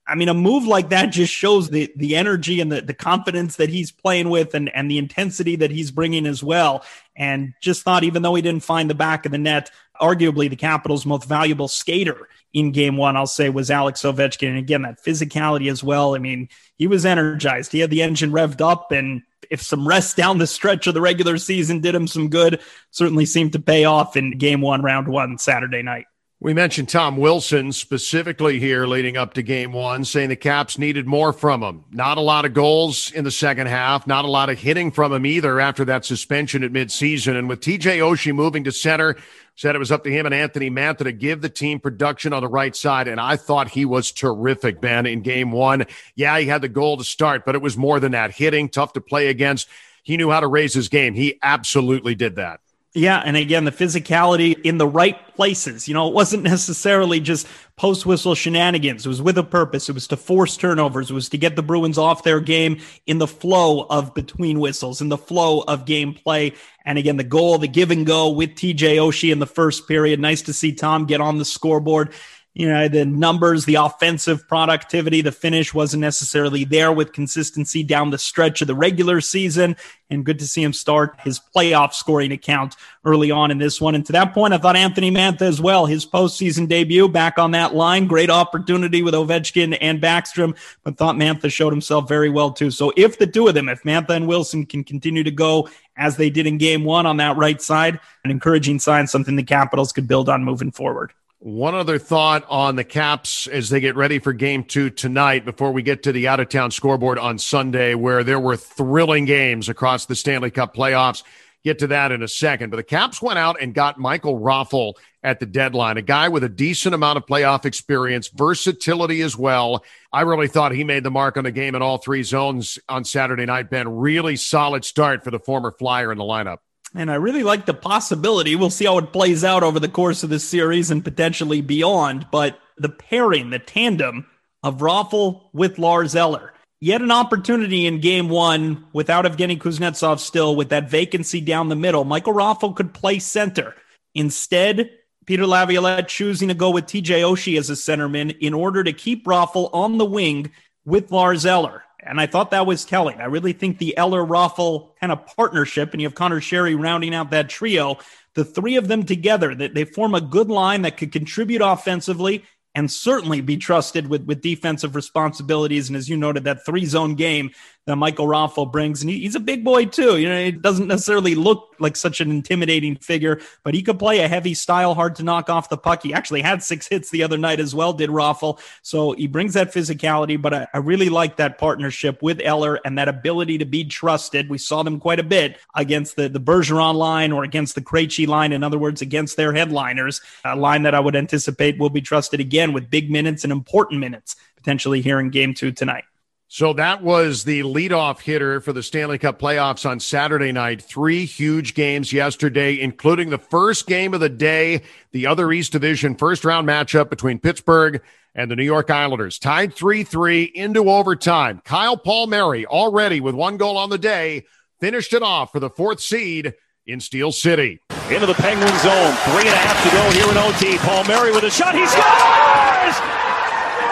I 0.08 0.16
mean, 0.16 0.30
a 0.30 0.34
move 0.34 0.66
like 0.66 0.90
that 0.90 1.08
just 1.08 1.32
shows 1.32 1.70
the 1.70 1.92
the 1.96 2.16
energy 2.16 2.62
and 2.62 2.72
the, 2.72 2.82
the 2.82 2.94
confidence 2.94 3.58
that 3.58 3.70
he's 3.70 3.92
playing 3.92 4.30
with 4.30 4.56
and, 4.56 4.74
and 4.74 4.90
the 4.90 4.98
intensity 4.98 5.58
that 5.58 5.72
he's 5.72 5.92
bringing 5.92 6.26
as 6.26 6.42
well. 6.42 6.84
And 7.18 7.54
just 7.62 7.84
thought, 7.84 8.06
even 8.06 8.22
though 8.22 8.34
he 8.34 8.42
didn't 8.42 8.64
find 8.64 8.90
the 8.90 8.96
back 8.96 9.26
of 9.26 9.34
the 9.34 9.38
net, 9.38 9.70
arguably 10.00 10.50
the 10.50 10.56
Capitals' 10.56 11.06
most 11.06 11.28
valuable 11.28 11.68
skater 11.68 12.28
in 12.54 12.72
game 12.72 12.98
one, 12.98 13.16
I'll 13.16 13.28
say, 13.28 13.50
was 13.50 13.70
Alex 13.70 14.02
Ovechkin. 14.02 14.50
And 14.50 14.58
again, 14.58 14.82
that 14.82 15.04
physicality 15.04 15.70
as 15.70 15.84
well. 15.84 16.16
I 16.16 16.20
mean, 16.20 16.50
he 16.78 16.88
was 16.88 17.06
energized. 17.06 17.72
He 17.72 17.80
had 17.80 17.90
the 17.90 18.02
engine 18.02 18.32
revved 18.32 18.62
up 18.62 18.92
and 18.92 19.22
if 19.50 19.62
some 19.62 19.88
rest 19.88 20.16
down 20.16 20.38
the 20.38 20.48
stretch 20.48 20.88
of 20.88 20.94
the 20.94 21.02
regular 21.02 21.38
season 21.38 21.82
did 21.82 21.96
him 21.96 22.08
some 22.08 22.30
good, 22.30 22.62
certainly 22.92 23.26
seemed 23.26 23.54
to 23.54 23.60
pay 23.60 23.86
off 23.86 24.16
in 24.16 24.38
game 24.38 24.62
one, 24.62 24.82
round 24.82 25.08
one, 25.08 25.38
Saturday 25.38 25.82
night. 25.82 26.06
We 26.42 26.54
mentioned 26.54 26.88
Tom 26.88 27.18
Wilson 27.18 27.74
specifically 27.74 28.62
here 28.62 28.88
leading 28.88 29.18
up 29.18 29.34
to 29.34 29.42
game 29.42 29.74
one, 29.74 30.06
saying 30.06 30.30
the 30.30 30.38
Caps 30.38 30.78
needed 30.78 31.06
more 31.06 31.34
from 31.34 31.62
him. 31.62 31.84
Not 31.92 32.18
a 32.18 32.22
lot 32.22 32.46
of 32.46 32.54
goals 32.54 33.12
in 33.12 33.26
the 33.26 33.32
second 33.32 33.68
half, 33.68 34.08
not 34.08 34.24
a 34.24 34.30
lot 34.30 34.50
of 34.50 34.58
hitting 34.58 34.90
from 34.90 35.12
him 35.12 35.26
either 35.26 35.60
after 35.60 35.84
that 35.86 36.06
suspension 36.06 36.64
at 36.64 36.72
midseason. 36.72 37.38
And 37.38 37.50
with 37.50 37.60
TJ 37.60 37.98
Oshie 37.98 38.34
moving 38.34 38.64
to 38.64 38.72
center, 38.72 39.18
said 39.60 39.76
it 39.76 39.80
was 39.80 39.92
up 39.92 40.06
to 40.06 40.10
him 40.10 40.26
and 40.26 40.34
Anthony 40.34 40.70
Mantha 40.70 41.00
to 41.00 41.12
give 41.12 41.42
the 41.42 41.50
team 41.50 41.82
production 41.82 42.32
on 42.32 42.42
the 42.42 42.48
right 42.48 42.74
side. 42.74 43.10
And 43.10 43.20
I 43.20 43.36
thought 43.36 43.68
he 43.68 43.84
was 43.84 44.14
terrific, 44.14 44.80
Ben, 44.80 45.06
in 45.06 45.20
game 45.20 45.52
one. 45.52 45.86
Yeah, 46.16 46.40
he 46.40 46.46
had 46.46 46.62
the 46.62 46.70
goal 46.70 46.96
to 46.96 47.04
start, 47.04 47.44
but 47.46 47.56
it 47.56 47.62
was 47.62 47.76
more 47.76 48.00
than 48.00 48.14
that. 48.14 48.32
Hitting, 48.32 48.70
tough 48.70 48.94
to 48.94 49.02
play 49.02 49.28
against. 49.28 49.68
He 50.02 50.16
knew 50.16 50.32
how 50.32 50.40
to 50.40 50.48
raise 50.48 50.74
his 50.74 50.88
game. 50.88 51.14
He 51.14 51.40
absolutely 51.44 52.16
did 52.16 52.38
that. 52.38 52.62
Yeah, 52.96 53.22
and 53.24 53.38
again, 53.38 53.66
the 53.66 53.72
physicality 53.72 54.60
in 54.64 54.80
the 54.80 54.88
right 54.88 55.16
places. 55.36 55.88
You 55.88 55.94
know, 55.94 56.08
it 56.08 56.14
wasn't 56.14 56.42
necessarily 56.44 57.20
just 57.20 57.48
post 57.76 58.06
whistle 58.06 58.34
shenanigans. 58.34 59.06
It 59.06 59.10
was 59.10 59.22
with 59.22 59.38
a 59.38 59.44
purpose. 59.44 59.90
It 59.90 59.94
was 59.94 60.08
to 60.08 60.18
force 60.18 60.58
turnovers. 60.58 61.12
It 61.12 61.14
was 61.14 61.30
to 61.30 61.38
get 61.38 61.56
the 61.56 61.62
Bruins 61.62 62.00
off 62.00 62.24
their 62.24 62.40
game 62.40 62.80
in 63.06 63.20
the 63.20 63.28
flow 63.28 63.86
of 63.92 64.16
between 64.16 64.60
whistles, 64.60 65.02
in 65.02 65.10
the 65.10 65.18
flow 65.18 65.62
of 65.62 65.86
gameplay. 65.86 66.58
And 66.84 66.98
again, 66.98 67.18
the 67.18 67.24
goal, 67.24 67.60
the 67.60 67.68
give 67.68 67.92
and 67.92 68.08
go 68.08 68.30
with 68.30 68.56
TJ 68.56 68.98
Oshie 68.98 69.32
in 69.32 69.38
the 69.38 69.46
first 69.46 69.88
period. 69.88 70.20
Nice 70.20 70.42
to 70.44 70.54
see 70.54 70.74
Tom 70.74 71.06
get 71.06 71.22
on 71.22 71.38
the 71.38 71.46
scoreboard 71.46 72.12
you 72.60 72.68
know, 72.68 72.90
the 72.90 73.06
numbers, 73.06 73.64
the 73.64 73.76
offensive 73.76 74.46
productivity, 74.46 75.22
the 75.22 75.32
finish 75.32 75.74
wasn't 75.74 76.02
necessarily 76.02 76.66
there 76.66 76.92
with 76.92 77.14
consistency 77.14 77.84
down 77.84 78.10
the 78.10 78.18
stretch 78.18 78.60
of 78.60 78.68
the 78.68 78.76
regular 78.76 79.22
season. 79.22 79.78
And 80.10 80.26
good 80.26 80.40
to 80.40 80.46
see 80.46 80.62
him 80.62 80.74
start 80.74 81.18
his 81.22 81.40
playoff 81.56 81.94
scoring 81.94 82.34
account 82.34 82.76
early 83.06 83.32
on 83.32 83.50
in 83.50 83.60
this 83.60 83.80
one. 83.80 83.96
And 83.96 84.06
to 84.08 84.12
that 84.12 84.34
point, 84.34 84.54
I 84.54 84.58
thought 84.58 84.76
Anthony 84.76 85.10
Mantha 85.10 85.44
as 85.44 85.62
well, 85.62 85.86
his 85.86 86.06
postseason 86.06 86.68
debut 86.68 87.08
back 87.08 87.40
on 87.40 87.52
that 87.52 87.76
line. 87.76 88.08
Great 88.08 88.30
opportunity 88.30 89.04
with 89.04 89.14
Ovechkin 89.14 89.78
and 89.80 90.02
Backstrom, 90.02 90.58
but 90.84 90.98
thought 90.98 91.16
Mantha 91.16 91.50
showed 91.50 91.72
himself 91.72 92.10
very 92.10 92.30
well 92.30 92.52
too. 92.52 92.72
So 92.72 92.92
if 92.98 93.18
the 93.18 93.28
two 93.28 93.48
of 93.48 93.54
them, 93.54 93.70
if 93.70 93.84
Mantha 93.84 94.10
and 94.10 94.28
Wilson 94.28 94.66
can 94.66 94.84
continue 94.84 95.24
to 95.24 95.32
go 95.32 95.70
as 95.96 96.18
they 96.18 96.30
did 96.30 96.46
in 96.46 96.58
game 96.58 96.84
one 96.84 97.06
on 97.06 97.16
that 97.18 97.38
right 97.38 97.62
side, 97.62 98.02
an 98.26 98.32
encouraging 98.32 98.80
sign, 98.80 99.08
something 99.08 99.38
the 99.38 99.44
Capitals 99.44 99.94
could 99.94 100.10
build 100.10 100.28
on 100.28 100.44
moving 100.44 100.72
forward. 100.72 101.14
One 101.42 101.74
other 101.74 102.00
thought 102.00 102.46
on 102.50 102.76
the 102.76 102.84
Caps 102.84 103.48
as 103.48 103.70
they 103.70 103.80
get 103.80 103.96
ready 103.96 104.20
for 104.20 104.34
game 104.34 104.66
two 104.66 104.90
tonight 104.90 105.46
before 105.46 105.72
we 105.72 105.82
get 105.82 106.04
to 106.04 106.12
the 106.12 106.28
out 106.28 106.42
of 106.42 106.50
town 106.50 106.70
scoreboard 106.70 107.18
on 107.18 107.38
Sunday, 107.38 107.96
where 107.96 108.26
there 108.26 108.42
were 108.42 108.58
thrilling 108.58 109.24
games 109.24 109.70
across 109.70 110.06
the 110.06 110.18
Stanley 110.18 110.52
Cup 110.52 110.76
playoffs. 110.76 111.24
Get 111.64 111.80
to 111.80 111.88
that 111.88 112.12
in 112.12 112.24
a 112.24 112.28
second. 112.28 112.72
But 112.72 112.76
the 112.76 112.84
Caps 112.84 113.22
went 113.22 113.40
out 113.40 113.62
and 113.62 113.74
got 113.74 113.98
Michael 113.98 114.38
Raffl 114.38 114.96
at 115.24 115.40
the 115.40 115.46
deadline, 115.46 115.96
a 115.96 116.02
guy 116.02 116.28
with 116.28 116.44
a 116.44 116.50
decent 116.50 116.94
amount 116.94 117.16
of 117.16 117.26
playoff 117.26 117.64
experience, 117.64 118.28
versatility 118.28 119.22
as 119.22 119.38
well. 119.38 119.86
I 120.12 120.22
really 120.22 120.50
thought 120.50 120.74
he 120.74 120.84
made 120.84 121.04
the 121.04 121.12
mark 121.12 121.38
on 121.38 121.46
the 121.46 121.54
game 121.54 121.74
in 121.74 121.82
all 121.82 122.00
three 122.00 122.24
zones 122.24 122.78
on 122.90 123.06
Saturday 123.06 123.46
night, 123.46 123.70
Ben. 123.70 123.88
Really 123.88 124.36
solid 124.36 124.84
start 124.84 125.24
for 125.24 125.32
the 125.32 125.40
former 125.40 125.72
Flyer 125.72 126.12
in 126.12 126.18
the 126.18 126.26
lineup. 126.26 126.58
And 126.96 127.12
I 127.12 127.16
really 127.16 127.44
like 127.44 127.66
the 127.66 127.74
possibility. 127.74 128.56
We'll 128.56 128.70
see 128.70 128.86
how 128.86 128.98
it 128.98 129.14
plays 129.14 129.44
out 129.44 129.64
over 129.64 129.80
the 129.80 129.88
course 129.88 130.24
of 130.24 130.30
this 130.30 130.48
series 130.48 130.90
and 130.90 131.04
potentially 131.04 131.62
beyond. 131.62 132.28
But 132.32 132.60
the 132.78 132.90
pairing, 132.90 133.52
the 133.52 133.60
tandem 133.60 134.26
of 134.64 134.80
Raffl 134.80 135.50
with 135.54 135.78
Lars 135.78 136.16
Eller. 136.16 136.54
Yet 136.82 137.02
an 137.02 137.12
opportunity 137.12 137.86
in 137.86 138.00
game 138.00 138.30
one 138.30 138.86
without 138.94 139.26
Evgeny 139.26 139.58
Kuznetsov 139.58 140.20
still 140.20 140.56
with 140.56 140.70
that 140.70 140.90
vacancy 140.90 141.42
down 141.42 141.70
the 141.70 141.76
middle. 141.76 142.06
Michael 142.06 142.34
Raffl 142.34 142.76
could 142.76 142.94
play 142.94 143.20
center. 143.20 143.76
Instead, 144.16 144.90
Peter 145.26 145.46
Laviolette 145.46 146.08
choosing 146.08 146.48
to 146.48 146.54
go 146.54 146.72
with 146.72 146.86
TJ 146.86 147.22
Oshie 147.22 147.60
as 147.60 147.70
a 147.70 147.74
centerman 147.74 148.36
in 148.40 148.54
order 148.54 148.84
to 148.84 148.94
keep 148.94 149.26
Raffl 149.26 149.70
on 149.74 149.98
the 149.98 150.06
wing 150.06 150.52
with 150.86 151.12
Lars 151.12 151.46
Eller. 151.46 151.84
And 152.02 152.20
I 152.20 152.28
thought 152.28 152.52
that 152.52 152.66
was 152.66 152.86
telling. 152.86 153.20
I 153.20 153.26
really 153.26 153.54
think 153.54 153.78
the 153.78 153.98
Eller 153.98 154.24
Raffl 154.26 154.96
kind 155.00 155.12
of 155.12 155.26
partnership, 155.36 155.92
and 155.92 156.02
you 156.02 156.08
have 156.08 156.16
Conor 156.16 156.40
Sheary 156.40 156.82
rounding 156.82 157.14
out 157.14 157.32
that 157.32 157.50
trio, 157.50 157.98
the 158.36 158.46
three 158.46 158.78
of 158.78 158.88
them 158.88 159.04
together, 159.04 159.54
that 159.56 159.74
they 159.74 159.84
form 159.84 160.16
a 160.16 160.22
good 160.22 160.50
line 160.50 160.84
that 160.84 160.98
could 160.98 161.12
contribute 161.12 161.62
offensively 161.62 162.46
and 162.76 162.90
certainly 162.90 163.42
be 163.42 163.58
trusted 163.58 164.08
with, 164.08 164.24
with 164.24 164.42
defensive 164.42 164.96
responsibilities. 164.96 165.90
And 165.90 165.98
as 165.98 166.08
you 166.08 166.16
noted, 166.16 166.44
that 166.46 166.66
three 166.66 166.86
zone 166.86 167.16
game 167.16 167.52
that 167.90 167.96
Michael 167.98 168.28
Raffl 168.28 168.72
brings. 168.72 169.02
And 169.02 169.10
he, 169.10 169.20
he's 169.20 169.36
a 169.36 169.40
big 169.40 169.64
boy, 169.64 169.86
too. 169.86 170.18
You 170.18 170.30
know, 170.30 170.36
it 170.36 170.62
doesn't 170.62 170.88
necessarily 170.88 171.36
look 171.36 171.76
like 171.80 171.96
such 171.96 172.22
an 172.22 172.30
intimidating 172.30 172.96
figure, 172.96 173.42
but 173.64 173.74
he 173.74 173.82
could 173.82 174.00
play 174.00 174.20
a 174.20 174.28
heavy 174.28 174.54
style, 174.54 174.94
hard 174.94 175.16
to 175.16 175.24
knock 175.24 175.50
off 175.50 175.70
the 175.70 175.78
puck. 175.78 176.04
He 176.04 176.14
actually 176.14 176.42
had 176.42 176.62
six 176.62 176.88
hits 176.88 177.10
the 177.10 177.24
other 177.24 177.38
night 177.38 177.60
as 177.60 177.74
well, 177.74 177.94
did 177.94 178.10
Raffl. 178.10 178.60
So 178.82 179.14
he 179.14 179.28
brings 179.28 179.54
that 179.54 179.74
physicality, 179.74 180.42
but 180.42 180.54
I, 180.54 180.68
I 180.74 180.78
really 180.78 181.10
like 181.10 181.38
that 181.38 181.58
partnership 181.58 182.22
with 182.22 182.40
Eller 182.42 182.80
and 182.86 182.98
that 182.98 183.08
ability 183.08 183.58
to 183.60 183.66
be 183.66 183.86
trusted. 183.86 184.50
We 184.50 184.58
saw 184.58 184.84
them 184.84 185.00
quite 185.00 185.20
a 185.20 185.24
bit 185.24 185.58
against 185.76 186.16
the, 186.16 186.30
the 186.30 186.40
Bergeron 186.40 186.96
line 186.96 187.32
or 187.32 187.44
against 187.44 187.76
the 187.76 187.82
Krejci 187.82 188.28
line. 188.28 188.52
In 188.52 188.64
other 188.64 188.78
words, 188.78 189.02
against 189.02 189.38
their 189.38 189.54
headliners, 189.54 190.22
a 190.44 190.56
line 190.56 190.84
that 190.84 190.96
I 190.96 191.00
would 191.00 191.16
anticipate 191.16 191.80
will 191.80 191.90
be 191.90 192.02
trusted 192.02 192.40
again 192.40 192.74
with 192.74 192.90
big 192.90 193.10
minutes 193.10 193.44
and 193.44 193.52
important 193.52 194.00
minutes 194.00 194.36
potentially 194.56 195.02
here 195.02 195.20
in 195.20 195.30
game 195.30 195.54
two 195.54 195.72
tonight. 195.72 196.04
So 196.52 196.74
that 196.74 197.04
was 197.04 197.44
the 197.44 197.62
leadoff 197.62 198.22
hitter 198.22 198.60
for 198.60 198.74
the 198.74 198.82
Stanley 198.82 199.20
Cup 199.20 199.40
playoffs 199.40 199.88
on 199.88 200.00
Saturday 200.00 200.52
night. 200.52 200.82
Three 200.82 201.26
huge 201.26 201.76
games 201.76 202.12
yesterday, 202.12 202.80
including 202.82 203.30
the 203.30 203.38
first 203.38 203.86
game 203.86 204.16
of 204.16 204.20
the 204.20 204.30
day, 204.30 204.82
the 205.12 205.28
other 205.28 205.52
East 205.52 205.72
Division 205.72 206.16
first 206.16 206.44
round 206.44 206.68
matchup 206.68 207.12
between 207.12 207.38
Pittsburgh 207.38 208.02
and 208.34 208.50
the 208.50 208.56
New 208.56 208.64
York 208.64 208.90
Islanders. 208.90 209.38
Tied 209.38 209.76
3 209.76 210.04
3 210.04 210.44
into 210.56 210.90
overtime. 210.90 211.62
Kyle 211.64 211.98
Palmieri 211.98 212.66
already 212.66 213.22
with 213.22 213.36
one 213.36 213.58
goal 213.58 213.78
on 213.78 213.92
the 213.92 214.00
day 214.00 214.46
finished 214.80 215.14
it 215.14 215.22
off 215.22 215.52
for 215.52 215.60
the 215.60 215.70
fourth 215.70 216.00
seed 216.00 216.56
in 216.88 217.00
Steel 217.00 217.32
City. 217.32 217.80
Into 218.10 218.26
the 218.26 218.34
Penguin 218.34 218.76
zone. 218.80 219.14
Three 219.30 219.46
and 219.46 219.54
a 219.54 219.62
half 219.62 219.84
to 219.84 219.90
go 219.92 220.12
here 220.18 220.32
in 220.32 220.38
OT. 220.38 220.78
Palmieri 220.80 221.32
with 221.32 221.44
a 221.44 221.52
shot. 221.52 221.76
He 221.76 221.86
scores! 221.86 222.98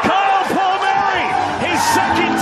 Kyle 0.01 0.43
Palmieri, 0.49 1.69
his 1.69 1.79
second 1.93 2.36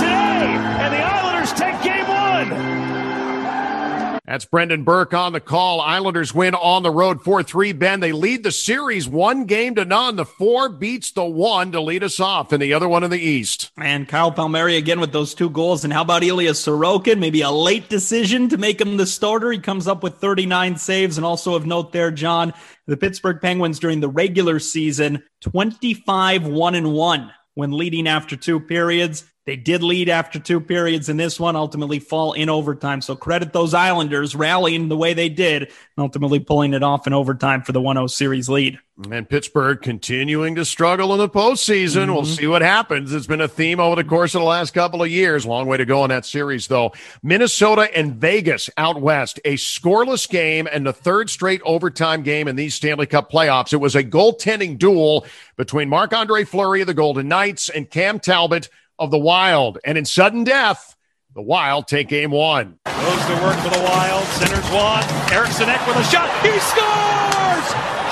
That's 4.26 4.44
Brendan 4.44 4.82
Burke 4.82 5.14
on 5.14 5.32
the 5.32 5.40
call. 5.40 5.80
Islanders 5.80 6.34
win 6.34 6.56
on 6.56 6.82
the 6.82 6.90
road 6.90 7.22
4 7.22 7.44
3. 7.44 7.72
Ben, 7.72 8.00
they 8.00 8.10
lead 8.10 8.42
the 8.42 8.50
series 8.50 9.06
one 9.06 9.44
game 9.44 9.76
to 9.76 9.84
none. 9.84 10.16
The 10.16 10.24
four 10.24 10.68
beats 10.68 11.12
the 11.12 11.24
one 11.24 11.70
to 11.70 11.80
lead 11.80 12.02
us 12.02 12.18
off, 12.18 12.50
and 12.50 12.60
the 12.60 12.74
other 12.74 12.88
one 12.88 13.04
in 13.04 13.10
the 13.10 13.20
East. 13.20 13.70
And 13.76 14.08
Kyle 14.08 14.32
Palmieri 14.32 14.76
again 14.76 14.98
with 14.98 15.12
those 15.12 15.32
two 15.32 15.48
goals. 15.48 15.84
And 15.84 15.92
how 15.92 16.02
about 16.02 16.24
Ilya 16.24 16.52
Sorokin? 16.52 17.20
Maybe 17.20 17.42
a 17.42 17.52
late 17.52 17.88
decision 17.88 18.48
to 18.48 18.58
make 18.58 18.80
him 18.80 18.96
the 18.96 19.06
starter. 19.06 19.52
He 19.52 19.60
comes 19.60 19.86
up 19.86 20.02
with 20.02 20.16
39 20.16 20.76
saves. 20.76 21.18
And 21.18 21.24
also 21.24 21.54
of 21.54 21.64
note 21.64 21.92
there, 21.92 22.10
John, 22.10 22.52
the 22.86 22.96
Pittsburgh 22.96 23.40
Penguins 23.40 23.78
during 23.78 24.00
the 24.00 24.08
regular 24.08 24.58
season, 24.58 25.22
25 25.42 26.48
1 26.48 26.74
and 26.74 26.92
1 26.92 27.32
when 27.54 27.70
leading 27.70 28.08
after 28.08 28.36
two 28.36 28.58
periods. 28.58 29.24
They 29.46 29.54
did 29.54 29.84
lead 29.84 30.08
after 30.08 30.40
two 30.40 30.60
periods 30.60 31.08
in 31.08 31.16
this 31.16 31.38
one, 31.38 31.54
ultimately 31.54 32.00
fall 32.00 32.32
in 32.32 32.48
overtime. 32.48 33.00
So 33.00 33.14
credit 33.14 33.52
those 33.52 33.74
Islanders 33.74 34.34
rallying 34.34 34.88
the 34.88 34.96
way 34.96 35.14
they 35.14 35.28
did 35.28 35.62
and 35.62 35.70
ultimately 35.98 36.40
pulling 36.40 36.74
it 36.74 36.82
off 36.82 37.06
in 37.06 37.12
overtime 37.12 37.62
for 37.62 37.70
the 37.70 37.80
1 37.80 37.94
0 37.94 38.08
series 38.08 38.48
lead. 38.48 38.80
And 39.08 39.28
Pittsburgh 39.28 39.80
continuing 39.82 40.56
to 40.56 40.64
struggle 40.64 41.12
in 41.12 41.18
the 41.18 41.28
postseason. 41.28 42.06
Mm-hmm. 42.06 42.12
We'll 42.12 42.24
see 42.24 42.48
what 42.48 42.62
happens. 42.62 43.12
It's 43.12 43.28
been 43.28 43.40
a 43.40 43.46
theme 43.46 43.78
over 43.78 43.94
the 43.94 44.08
course 44.08 44.34
of 44.34 44.40
the 44.40 44.46
last 44.46 44.72
couple 44.72 45.02
of 45.02 45.10
years. 45.10 45.46
Long 45.46 45.68
way 45.68 45.76
to 45.76 45.84
go 45.84 46.02
in 46.02 46.08
that 46.08 46.26
series, 46.26 46.66
though. 46.66 46.92
Minnesota 47.22 47.88
and 47.96 48.16
Vegas 48.16 48.68
out 48.76 49.00
west, 49.00 49.38
a 49.44 49.54
scoreless 49.54 50.28
game 50.28 50.66
and 50.72 50.84
the 50.84 50.92
third 50.92 51.30
straight 51.30 51.60
overtime 51.64 52.22
game 52.22 52.48
in 52.48 52.56
these 52.56 52.74
Stanley 52.74 53.06
Cup 53.06 53.30
playoffs. 53.30 53.72
It 53.72 53.76
was 53.76 53.94
a 53.94 54.02
goaltending 54.02 54.76
duel 54.76 55.24
between 55.56 55.88
Marc 55.88 56.12
Andre 56.12 56.42
Fleury 56.42 56.80
of 56.80 56.88
the 56.88 56.94
Golden 56.94 57.28
Knights 57.28 57.68
and 57.68 57.88
Cam 57.88 58.18
Talbot 58.18 58.70
of 58.98 59.10
the 59.10 59.18
Wild. 59.18 59.78
And 59.84 59.96
in 59.98 60.04
sudden 60.04 60.44
death, 60.44 60.96
the 61.34 61.42
Wild 61.42 61.86
take 61.86 62.08
game 62.08 62.30
one. 62.30 62.78
Goes 62.86 63.26
to 63.26 63.34
work 63.42 63.58
for 63.58 63.70
the 63.70 63.82
Wild. 63.84 64.24
Centers 64.28 64.64
one. 64.70 65.04
Eriksson 65.32 65.68
Ek 65.68 65.86
with 65.86 65.96
a 65.96 66.04
shot. 66.04 66.30
He 66.42 66.58
scores! 66.58 67.66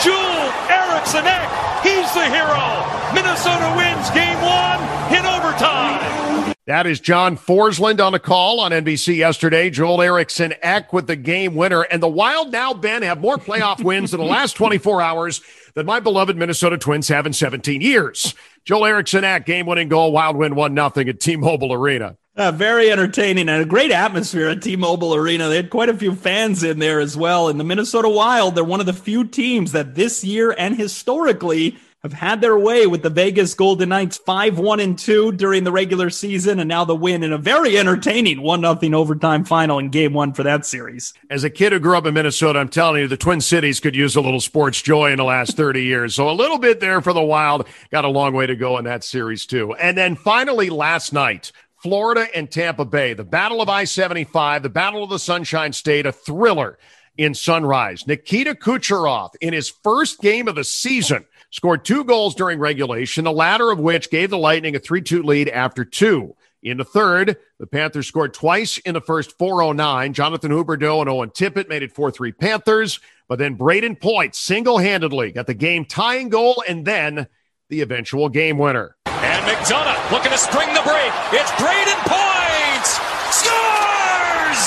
Joel 0.04 0.52
Eriksson 0.68 1.24
Ek. 1.24 1.82
He's 1.82 2.12
the 2.12 2.24
hero. 2.24 2.84
Minnesota 3.14 3.74
wins 3.76 4.10
game 4.10 4.40
one 4.42 4.80
in 5.14 5.24
overtime. 5.24 6.54
That 6.66 6.86
is 6.86 6.98
John 6.98 7.36
Forslund 7.36 8.04
on 8.04 8.14
a 8.14 8.18
call 8.18 8.58
on 8.58 8.70
NBC 8.70 9.16
yesterday. 9.16 9.68
Joel 9.68 10.00
Eriksson 10.00 10.54
Ek 10.62 10.94
with 10.94 11.06
the 11.06 11.16
game 11.16 11.54
winner. 11.54 11.82
And 11.82 12.02
the 12.02 12.08
Wild 12.08 12.52
now, 12.52 12.72
Ben, 12.72 13.02
have 13.02 13.20
more 13.20 13.36
playoff 13.36 13.84
wins 13.84 14.14
in 14.14 14.20
the 14.20 14.26
last 14.26 14.54
24 14.54 15.02
hours 15.02 15.42
than 15.74 15.84
my 15.84 16.00
beloved 16.00 16.36
Minnesota 16.38 16.78
Twins 16.78 17.08
have 17.08 17.26
in 17.26 17.34
17 17.34 17.82
years. 17.82 18.34
Joel 18.64 18.86
Eriksson 18.86 19.24
at 19.24 19.44
game 19.44 19.66
winning 19.66 19.88
goal, 19.88 20.12
Wild 20.12 20.36
win 20.36 20.54
1 20.54 20.72
nothing 20.72 21.08
at 21.08 21.20
T 21.20 21.36
Mobile 21.36 21.72
Arena. 21.72 22.16
Uh, 22.36 22.50
very 22.50 22.90
entertaining 22.90 23.48
and 23.48 23.62
a 23.62 23.64
great 23.64 23.92
atmosphere 23.92 24.48
at 24.48 24.60
T-Mobile 24.60 25.14
Arena. 25.14 25.48
They 25.48 25.54
had 25.54 25.70
quite 25.70 25.88
a 25.88 25.96
few 25.96 26.16
fans 26.16 26.64
in 26.64 26.80
there 26.80 26.98
as 26.98 27.16
well. 27.16 27.48
And 27.48 27.60
the 27.60 27.64
Minnesota 27.64 28.08
Wild, 28.08 28.56
they're 28.56 28.64
one 28.64 28.80
of 28.80 28.86
the 28.86 28.92
few 28.92 29.22
teams 29.24 29.70
that 29.70 29.94
this 29.94 30.24
year 30.24 30.52
and 30.58 30.74
historically 30.74 31.78
have 32.04 32.12
had 32.12 32.42
their 32.42 32.58
way 32.58 32.86
with 32.86 33.02
the 33.02 33.08
Vegas 33.08 33.54
Golden 33.54 33.88
Knights 33.88 34.18
5-1 34.18 34.82
and 34.82 34.98
2 34.98 35.32
during 35.32 35.64
the 35.64 35.72
regular 35.72 36.10
season 36.10 36.60
and 36.60 36.68
now 36.68 36.84
the 36.84 36.94
win 36.94 37.22
in 37.22 37.32
a 37.32 37.38
very 37.38 37.78
entertaining 37.78 38.40
1-0 38.40 38.94
overtime 38.94 39.42
final 39.42 39.78
in 39.78 39.88
game 39.88 40.12
1 40.12 40.34
for 40.34 40.42
that 40.42 40.66
series. 40.66 41.14
As 41.30 41.44
a 41.44 41.50
kid 41.50 41.72
who 41.72 41.80
grew 41.80 41.96
up 41.96 42.04
in 42.04 42.12
Minnesota, 42.12 42.58
I'm 42.58 42.68
telling 42.68 43.00
you 43.00 43.08
the 43.08 43.16
Twin 43.16 43.40
Cities 43.40 43.80
could 43.80 43.96
use 43.96 44.16
a 44.16 44.20
little 44.20 44.42
sports 44.42 44.82
joy 44.82 45.12
in 45.12 45.16
the 45.16 45.24
last 45.24 45.56
30 45.56 45.82
years. 45.82 46.14
So 46.14 46.28
a 46.28 46.32
little 46.32 46.58
bit 46.58 46.78
there 46.78 47.00
for 47.00 47.14
the 47.14 47.22
Wild. 47.22 47.66
Got 47.90 48.04
a 48.04 48.08
long 48.08 48.34
way 48.34 48.46
to 48.46 48.54
go 48.54 48.76
in 48.76 48.84
that 48.84 49.02
series 49.02 49.46
too. 49.46 49.72
And 49.74 49.96
then 49.96 50.14
finally 50.14 50.68
last 50.68 51.14
night, 51.14 51.52
Florida 51.78 52.28
and 52.34 52.50
Tampa 52.50 52.84
Bay, 52.84 53.14
the 53.14 53.24
Battle 53.24 53.62
of 53.62 53.70
I-75, 53.70 54.62
the 54.62 54.68
Battle 54.68 55.02
of 55.02 55.08
the 55.08 55.18
Sunshine 55.18 55.72
State, 55.72 56.04
a 56.04 56.12
thriller 56.12 56.78
in 57.16 57.32
Sunrise. 57.32 58.06
Nikita 58.06 58.54
Kucherov 58.54 59.30
in 59.40 59.54
his 59.54 59.70
first 59.70 60.20
game 60.20 60.48
of 60.48 60.54
the 60.54 60.64
season 60.64 61.24
scored 61.54 61.84
two 61.84 62.02
goals 62.02 62.34
during 62.34 62.58
regulation, 62.58 63.22
the 63.22 63.30
latter 63.30 63.70
of 63.70 63.78
which 63.78 64.10
gave 64.10 64.28
the 64.28 64.36
Lightning 64.36 64.74
a 64.74 64.80
3 64.80 65.00
2 65.00 65.22
lead 65.22 65.48
after 65.48 65.84
two. 65.84 66.34
In 66.64 66.78
the 66.78 66.84
third, 66.84 67.36
the 67.60 67.66
Panthers 67.66 68.08
scored 68.08 68.34
twice 68.34 68.78
in 68.78 68.94
the 68.94 69.00
first 69.00 69.38
409. 69.38 70.14
Jonathan 70.14 70.50
Huberdeau 70.50 71.00
and 71.00 71.08
Owen 71.08 71.30
Tippett 71.30 71.68
made 71.68 71.84
it 71.84 71.92
4 71.92 72.10
3 72.10 72.32
Panthers, 72.32 72.98
but 73.28 73.38
then 73.38 73.56
Brayden 73.56 74.00
Point 74.00 74.34
single 74.34 74.78
handedly 74.78 75.30
got 75.30 75.46
the 75.46 75.54
game 75.54 75.84
tying 75.84 76.28
goal 76.28 76.64
and 76.68 76.84
then 76.84 77.28
the 77.68 77.82
eventual 77.82 78.28
game 78.28 78.58
winner. 78.58 78.96
And 79.06 79.46
McDonagh 79.46 80.10
looking 80.10 80.32
to 80.32 80.38
spring 80.38 80.74
the 80.74 80.82
break. 80.82 81.12
It's 81.32 81.52
Brayden 81.52 82.00
Point! 82.10 82.86
Scores! 83.30 84.62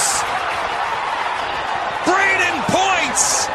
Brayden 2.08 2.58
Points 2.72 3.48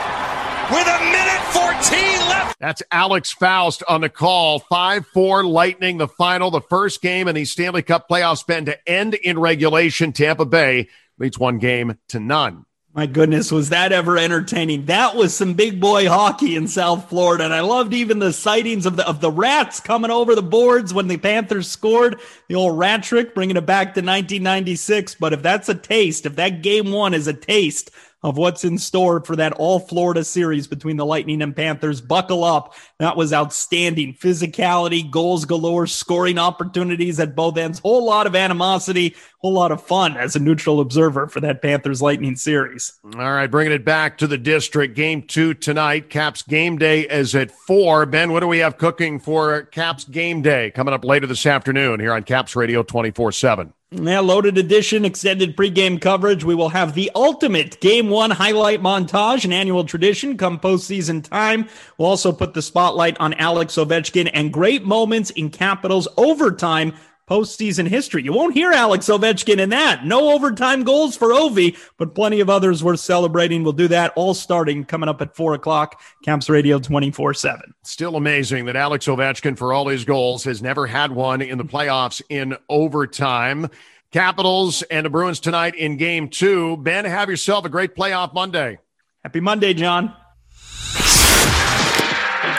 with 0.71 0.87
a 0.87 1.01
minute 1.11 1.43
14 1.55 2.29
left. 2.29 2.51
That's 2.62 2.81
Alex 2.92 3.33
Faust 3.33 3.83
on 3.88 4.02
the 4.02 4.09
call. 4.09 4.61
5 4.61 5.09
4 5.09 5.45
Lightning, 5.45 5.99
the 5.99 6.07
final, 6.07 6.52
the 6.52 6.61
first 6.61 7.02
game 7.02 7.26
in 7.26 7.35
the 7.35 7.45
Stanley 7.45 7.83
Cup 7.83 8.09
playoffs 8.09 8.47
been 8.47 8.66
to 8.66 8.88
end 8.88 9.14
in 9.14 9.37
regulation. 9.37 10.12
Tampa 10.12 10.45
Bay 10.45 10.88
leads 11.19 11.37
one 11.37 11.59
game 11.59 11.99
to 12.11 12.21
none. 12.21 12.64
My 12.95 13.07
goodness, 13.07 13.50
was 13.50 13.71
that 13.71 13.90
ever 13.90 14.16
entertaining? 14.16 14.85
That 14.85 15.16
was 15.16 15.35
some 15.35 15.54
big 15.54 15.81
boy 15.81 16.09
hockey 16.09 16.54
in 16.54 16.69
South 16.69 17.09
Florida, 17.09 17.42
and 17.42 17.52
I 17.52 17.62
loved 17.62 17.95
even 17.95 18.21
the 18.21 18.33
sightings 18.33 18.87
of 18.87 18.95
the 18.95 19.09
of 19.09 19.21
the 19.21 19.31
rats 19.33 19.81
coming 19.81 20.12
over 20.12 20.37
the 20.37 20.42
boards 20.42 20.95
when 20.95 21.09
the 21.09 21.16
Panthers 21.16 21.69
scored. 21.69 22.21
The 22.49 22.54
old 22.54 22.78
rat 22.78 23.02
trick, 23.02 23.35
bringing 23.35 23.57
it 23.57 23.66
back 23.66 23.95
to 23.95 24.02
1996. 24.02 25.16
But 25.16 25.33
if 25.33 25.42
that's 25.42 25.69
a 25.69 25.75
taste, 25.75 26.26
if 26.26 26.37
that 26.37 26.62
game 26.62 26.92
one 26.92 27.12
is 27.12 27.26
a 27.26 27.33
taste 27.33 27.90
of 28.23 28.37
what's 28.37 28.64
in 28.64 28.79
store 28.79 29.23
for 29.25 29.37
that 29.37 29.52
all 29.55 29.81
Florida 29.81 30.25
series 30.25 30.67
between 30.67 30.97
the 30.97 31.07
Lightning 31.07 31.43
and 31.43 31.55
Panthers. 31.57 32.00
Buckle 32.00 32.45
up. 32.45 32.75
That 32.99 33.17
was 33.17 33.33
outstanding. 33.33 34.14
Physicality, 34.14 35.09
goals 35.11 35.45
galore, 35.45 35.87
scoring 35.87 36.38
opportunities 36.38 37.19
at 37.19 37.35
both 37.35 37.57
ends. 37.57 37.81
Whole 37.81 38.05
lot 38.05 38.26
of 38.26 38.37
animosity, 38.37 39.17
whole 39.38 39.52
lot 39.52 39.73
of 39.73 39.83
fun 39.83 40.17
as 40.17 40.37
a 40.37 40.38
neutral 40.38 40.81
observer 40.81 41.26
for 41.26 41.41
that 41.41 41.62
Panthers 41.62 42.00
Lightning 42.00 42.37
series. 42.37 42.93
All 43.05 43.33
right, 43.33 43.49
bringing 43.49 43.73
it 43.73 43.85
back 43.85 44.19
to 44.19 44.26
the 44.26 44.38
district. 44.38 44.95
Game 44.95 45.23
two 45.23 45.55
tonight. 45.55 46.11
Caps 46.11 46.43
game 46.43 46.79
day 46.79 47.00
is 47.00 47.35
at 47.35 47.50
four. 47.50 48.07
Ben, 48.07 48.33
what 48.33 48.41
do 48.41 48.47
we 48.47 48.59
have 48.59 48.79
cooking 48.79 49.19
for 49.19 49.62
Caps 49.62 50.05
game 50.05 50.43
day 50.43 50.71
coming 50.71 50.95
up 50.95 51.05
later 51.05 51.26
this 51.26 51.45
afternoon 51.45 51.99
here 51.99 52.12
on 52.12 52.23
Caps 52.23 52.55
Radio 52.55 52.83
24 52.83 53.33
7? 53.33 53.73
Yeah, 53.94 54.20
loaded 54.20 54.56
edition, 54.56 55.04
extended 55.04 55.54
pregame 55.54 56.00
coverage. 56.00 56.44
We 56.44 56.54
will 56.54 56.70
have 56.70 56.94
the 56.94 57.11
ultimate 57.14 57.78
game 57.80 58.08
one 58.08 58.30
highlight 58.30 58.80
montage, 58.80 59.44
an 59.44 59.52
annual 59.52 59.84
tradition 59.84 60.38
come 60.38 60.58
postseason 60.58 61.22
time. 61.22 61.68
We'll 61.99 62.08
also 62.08 62.32
put 62.32 62.54
the 62.54 62.62
spotlight 62.62 63.20
on 63.20 63.34
Alex 63.34 63.75
Ovechkin 63.75 64.30
and 64.32 64.50
great 64.50 64.87
moments 64.87 65.28
in 65.28 65.50
Capitals 65.50 66.08
overtime 66.16 66.94
postseason 67.29 67.87
history. 67.87 68.23
You 68.23 68.33
won't 68.33 68.55
hear 68.55 68.73
Alex 68.73 69.07
Ovechkin 69.07 69.59
in 69.59 69.71
that. 69.71 70.05
No 70.05 70.33
overtime 70.33 70.83
goals 70.83 71.17
for 71.17 71.29
Ovi, 71.29 71.76
but 71.97 72.14
plenty 72.14 72.41
of 72.41 72.50
others 72.50 72.83
worth 72.83 73.00
celebrating. 73.00 73.62
We'll 73.62 73.73
do 73.73 73.88
that 73.88 74.12
all 74.17 74.35
starting 74.35 74.85
coming 74.85 75.09
up 75.09 75.23
at 75.23 75.37
four 75.37 75.55
o'clock. 75.55 76.00
Caps 76.25 76.49
Radio 76.49 76.79
24 76.79 77.35
7. 77.35 77.75
Still 77.83 78.17
amazing 78.17 78.67
that 78.67 78.76
Alex 78.76 79.07
Ovechkin, 79.07 79.57
for 79.57 79.73
all 79.73 79.88
his 79.88 80.05
goals, 80.05 80.45
has 80.45 80.62
never 80.62 80.87
had 80.87 81.12
one 81.12 81.41
in 81.43 81.59
the 81.59 81.64
playoffs 81.64 82.21
in 82.29 82.57
overtime. 82.69 83.69
Capitals 84.11 84.83
and 84.83 85.07
the 85.07 85.11
Bruins 85.11 85.41
tonight 85.41 85.75
in 85.75 85.97
game 85.97 86.29
two. 86.29 86.76
Ben, 86.76 87.07
have 87.07 87.31
yourself 87.31 87.64
a 87.64 87.71
great 87.71 87.97
playoff 87.97 88.35
Monday. 88.35 88.79
Happy 89.23 89.41
Monday, 89.41 89.73
John. 89.73 90.14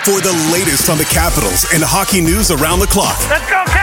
For 0.04 0.20
the 0.20 0.50
latest 0.52 0.90
on 0.90 0.98
the 0.98 1.06
Capitals 1.06 1.66
and 1.74 1.84
hockey 1.84 2.22
news 2.22 2.52
around 2.52 2.80
the 2.80 2.88
clock. 2.88 3.18
Let's 3.30 3.50
go, 3.50 3.64
Caps! 3.68 3.83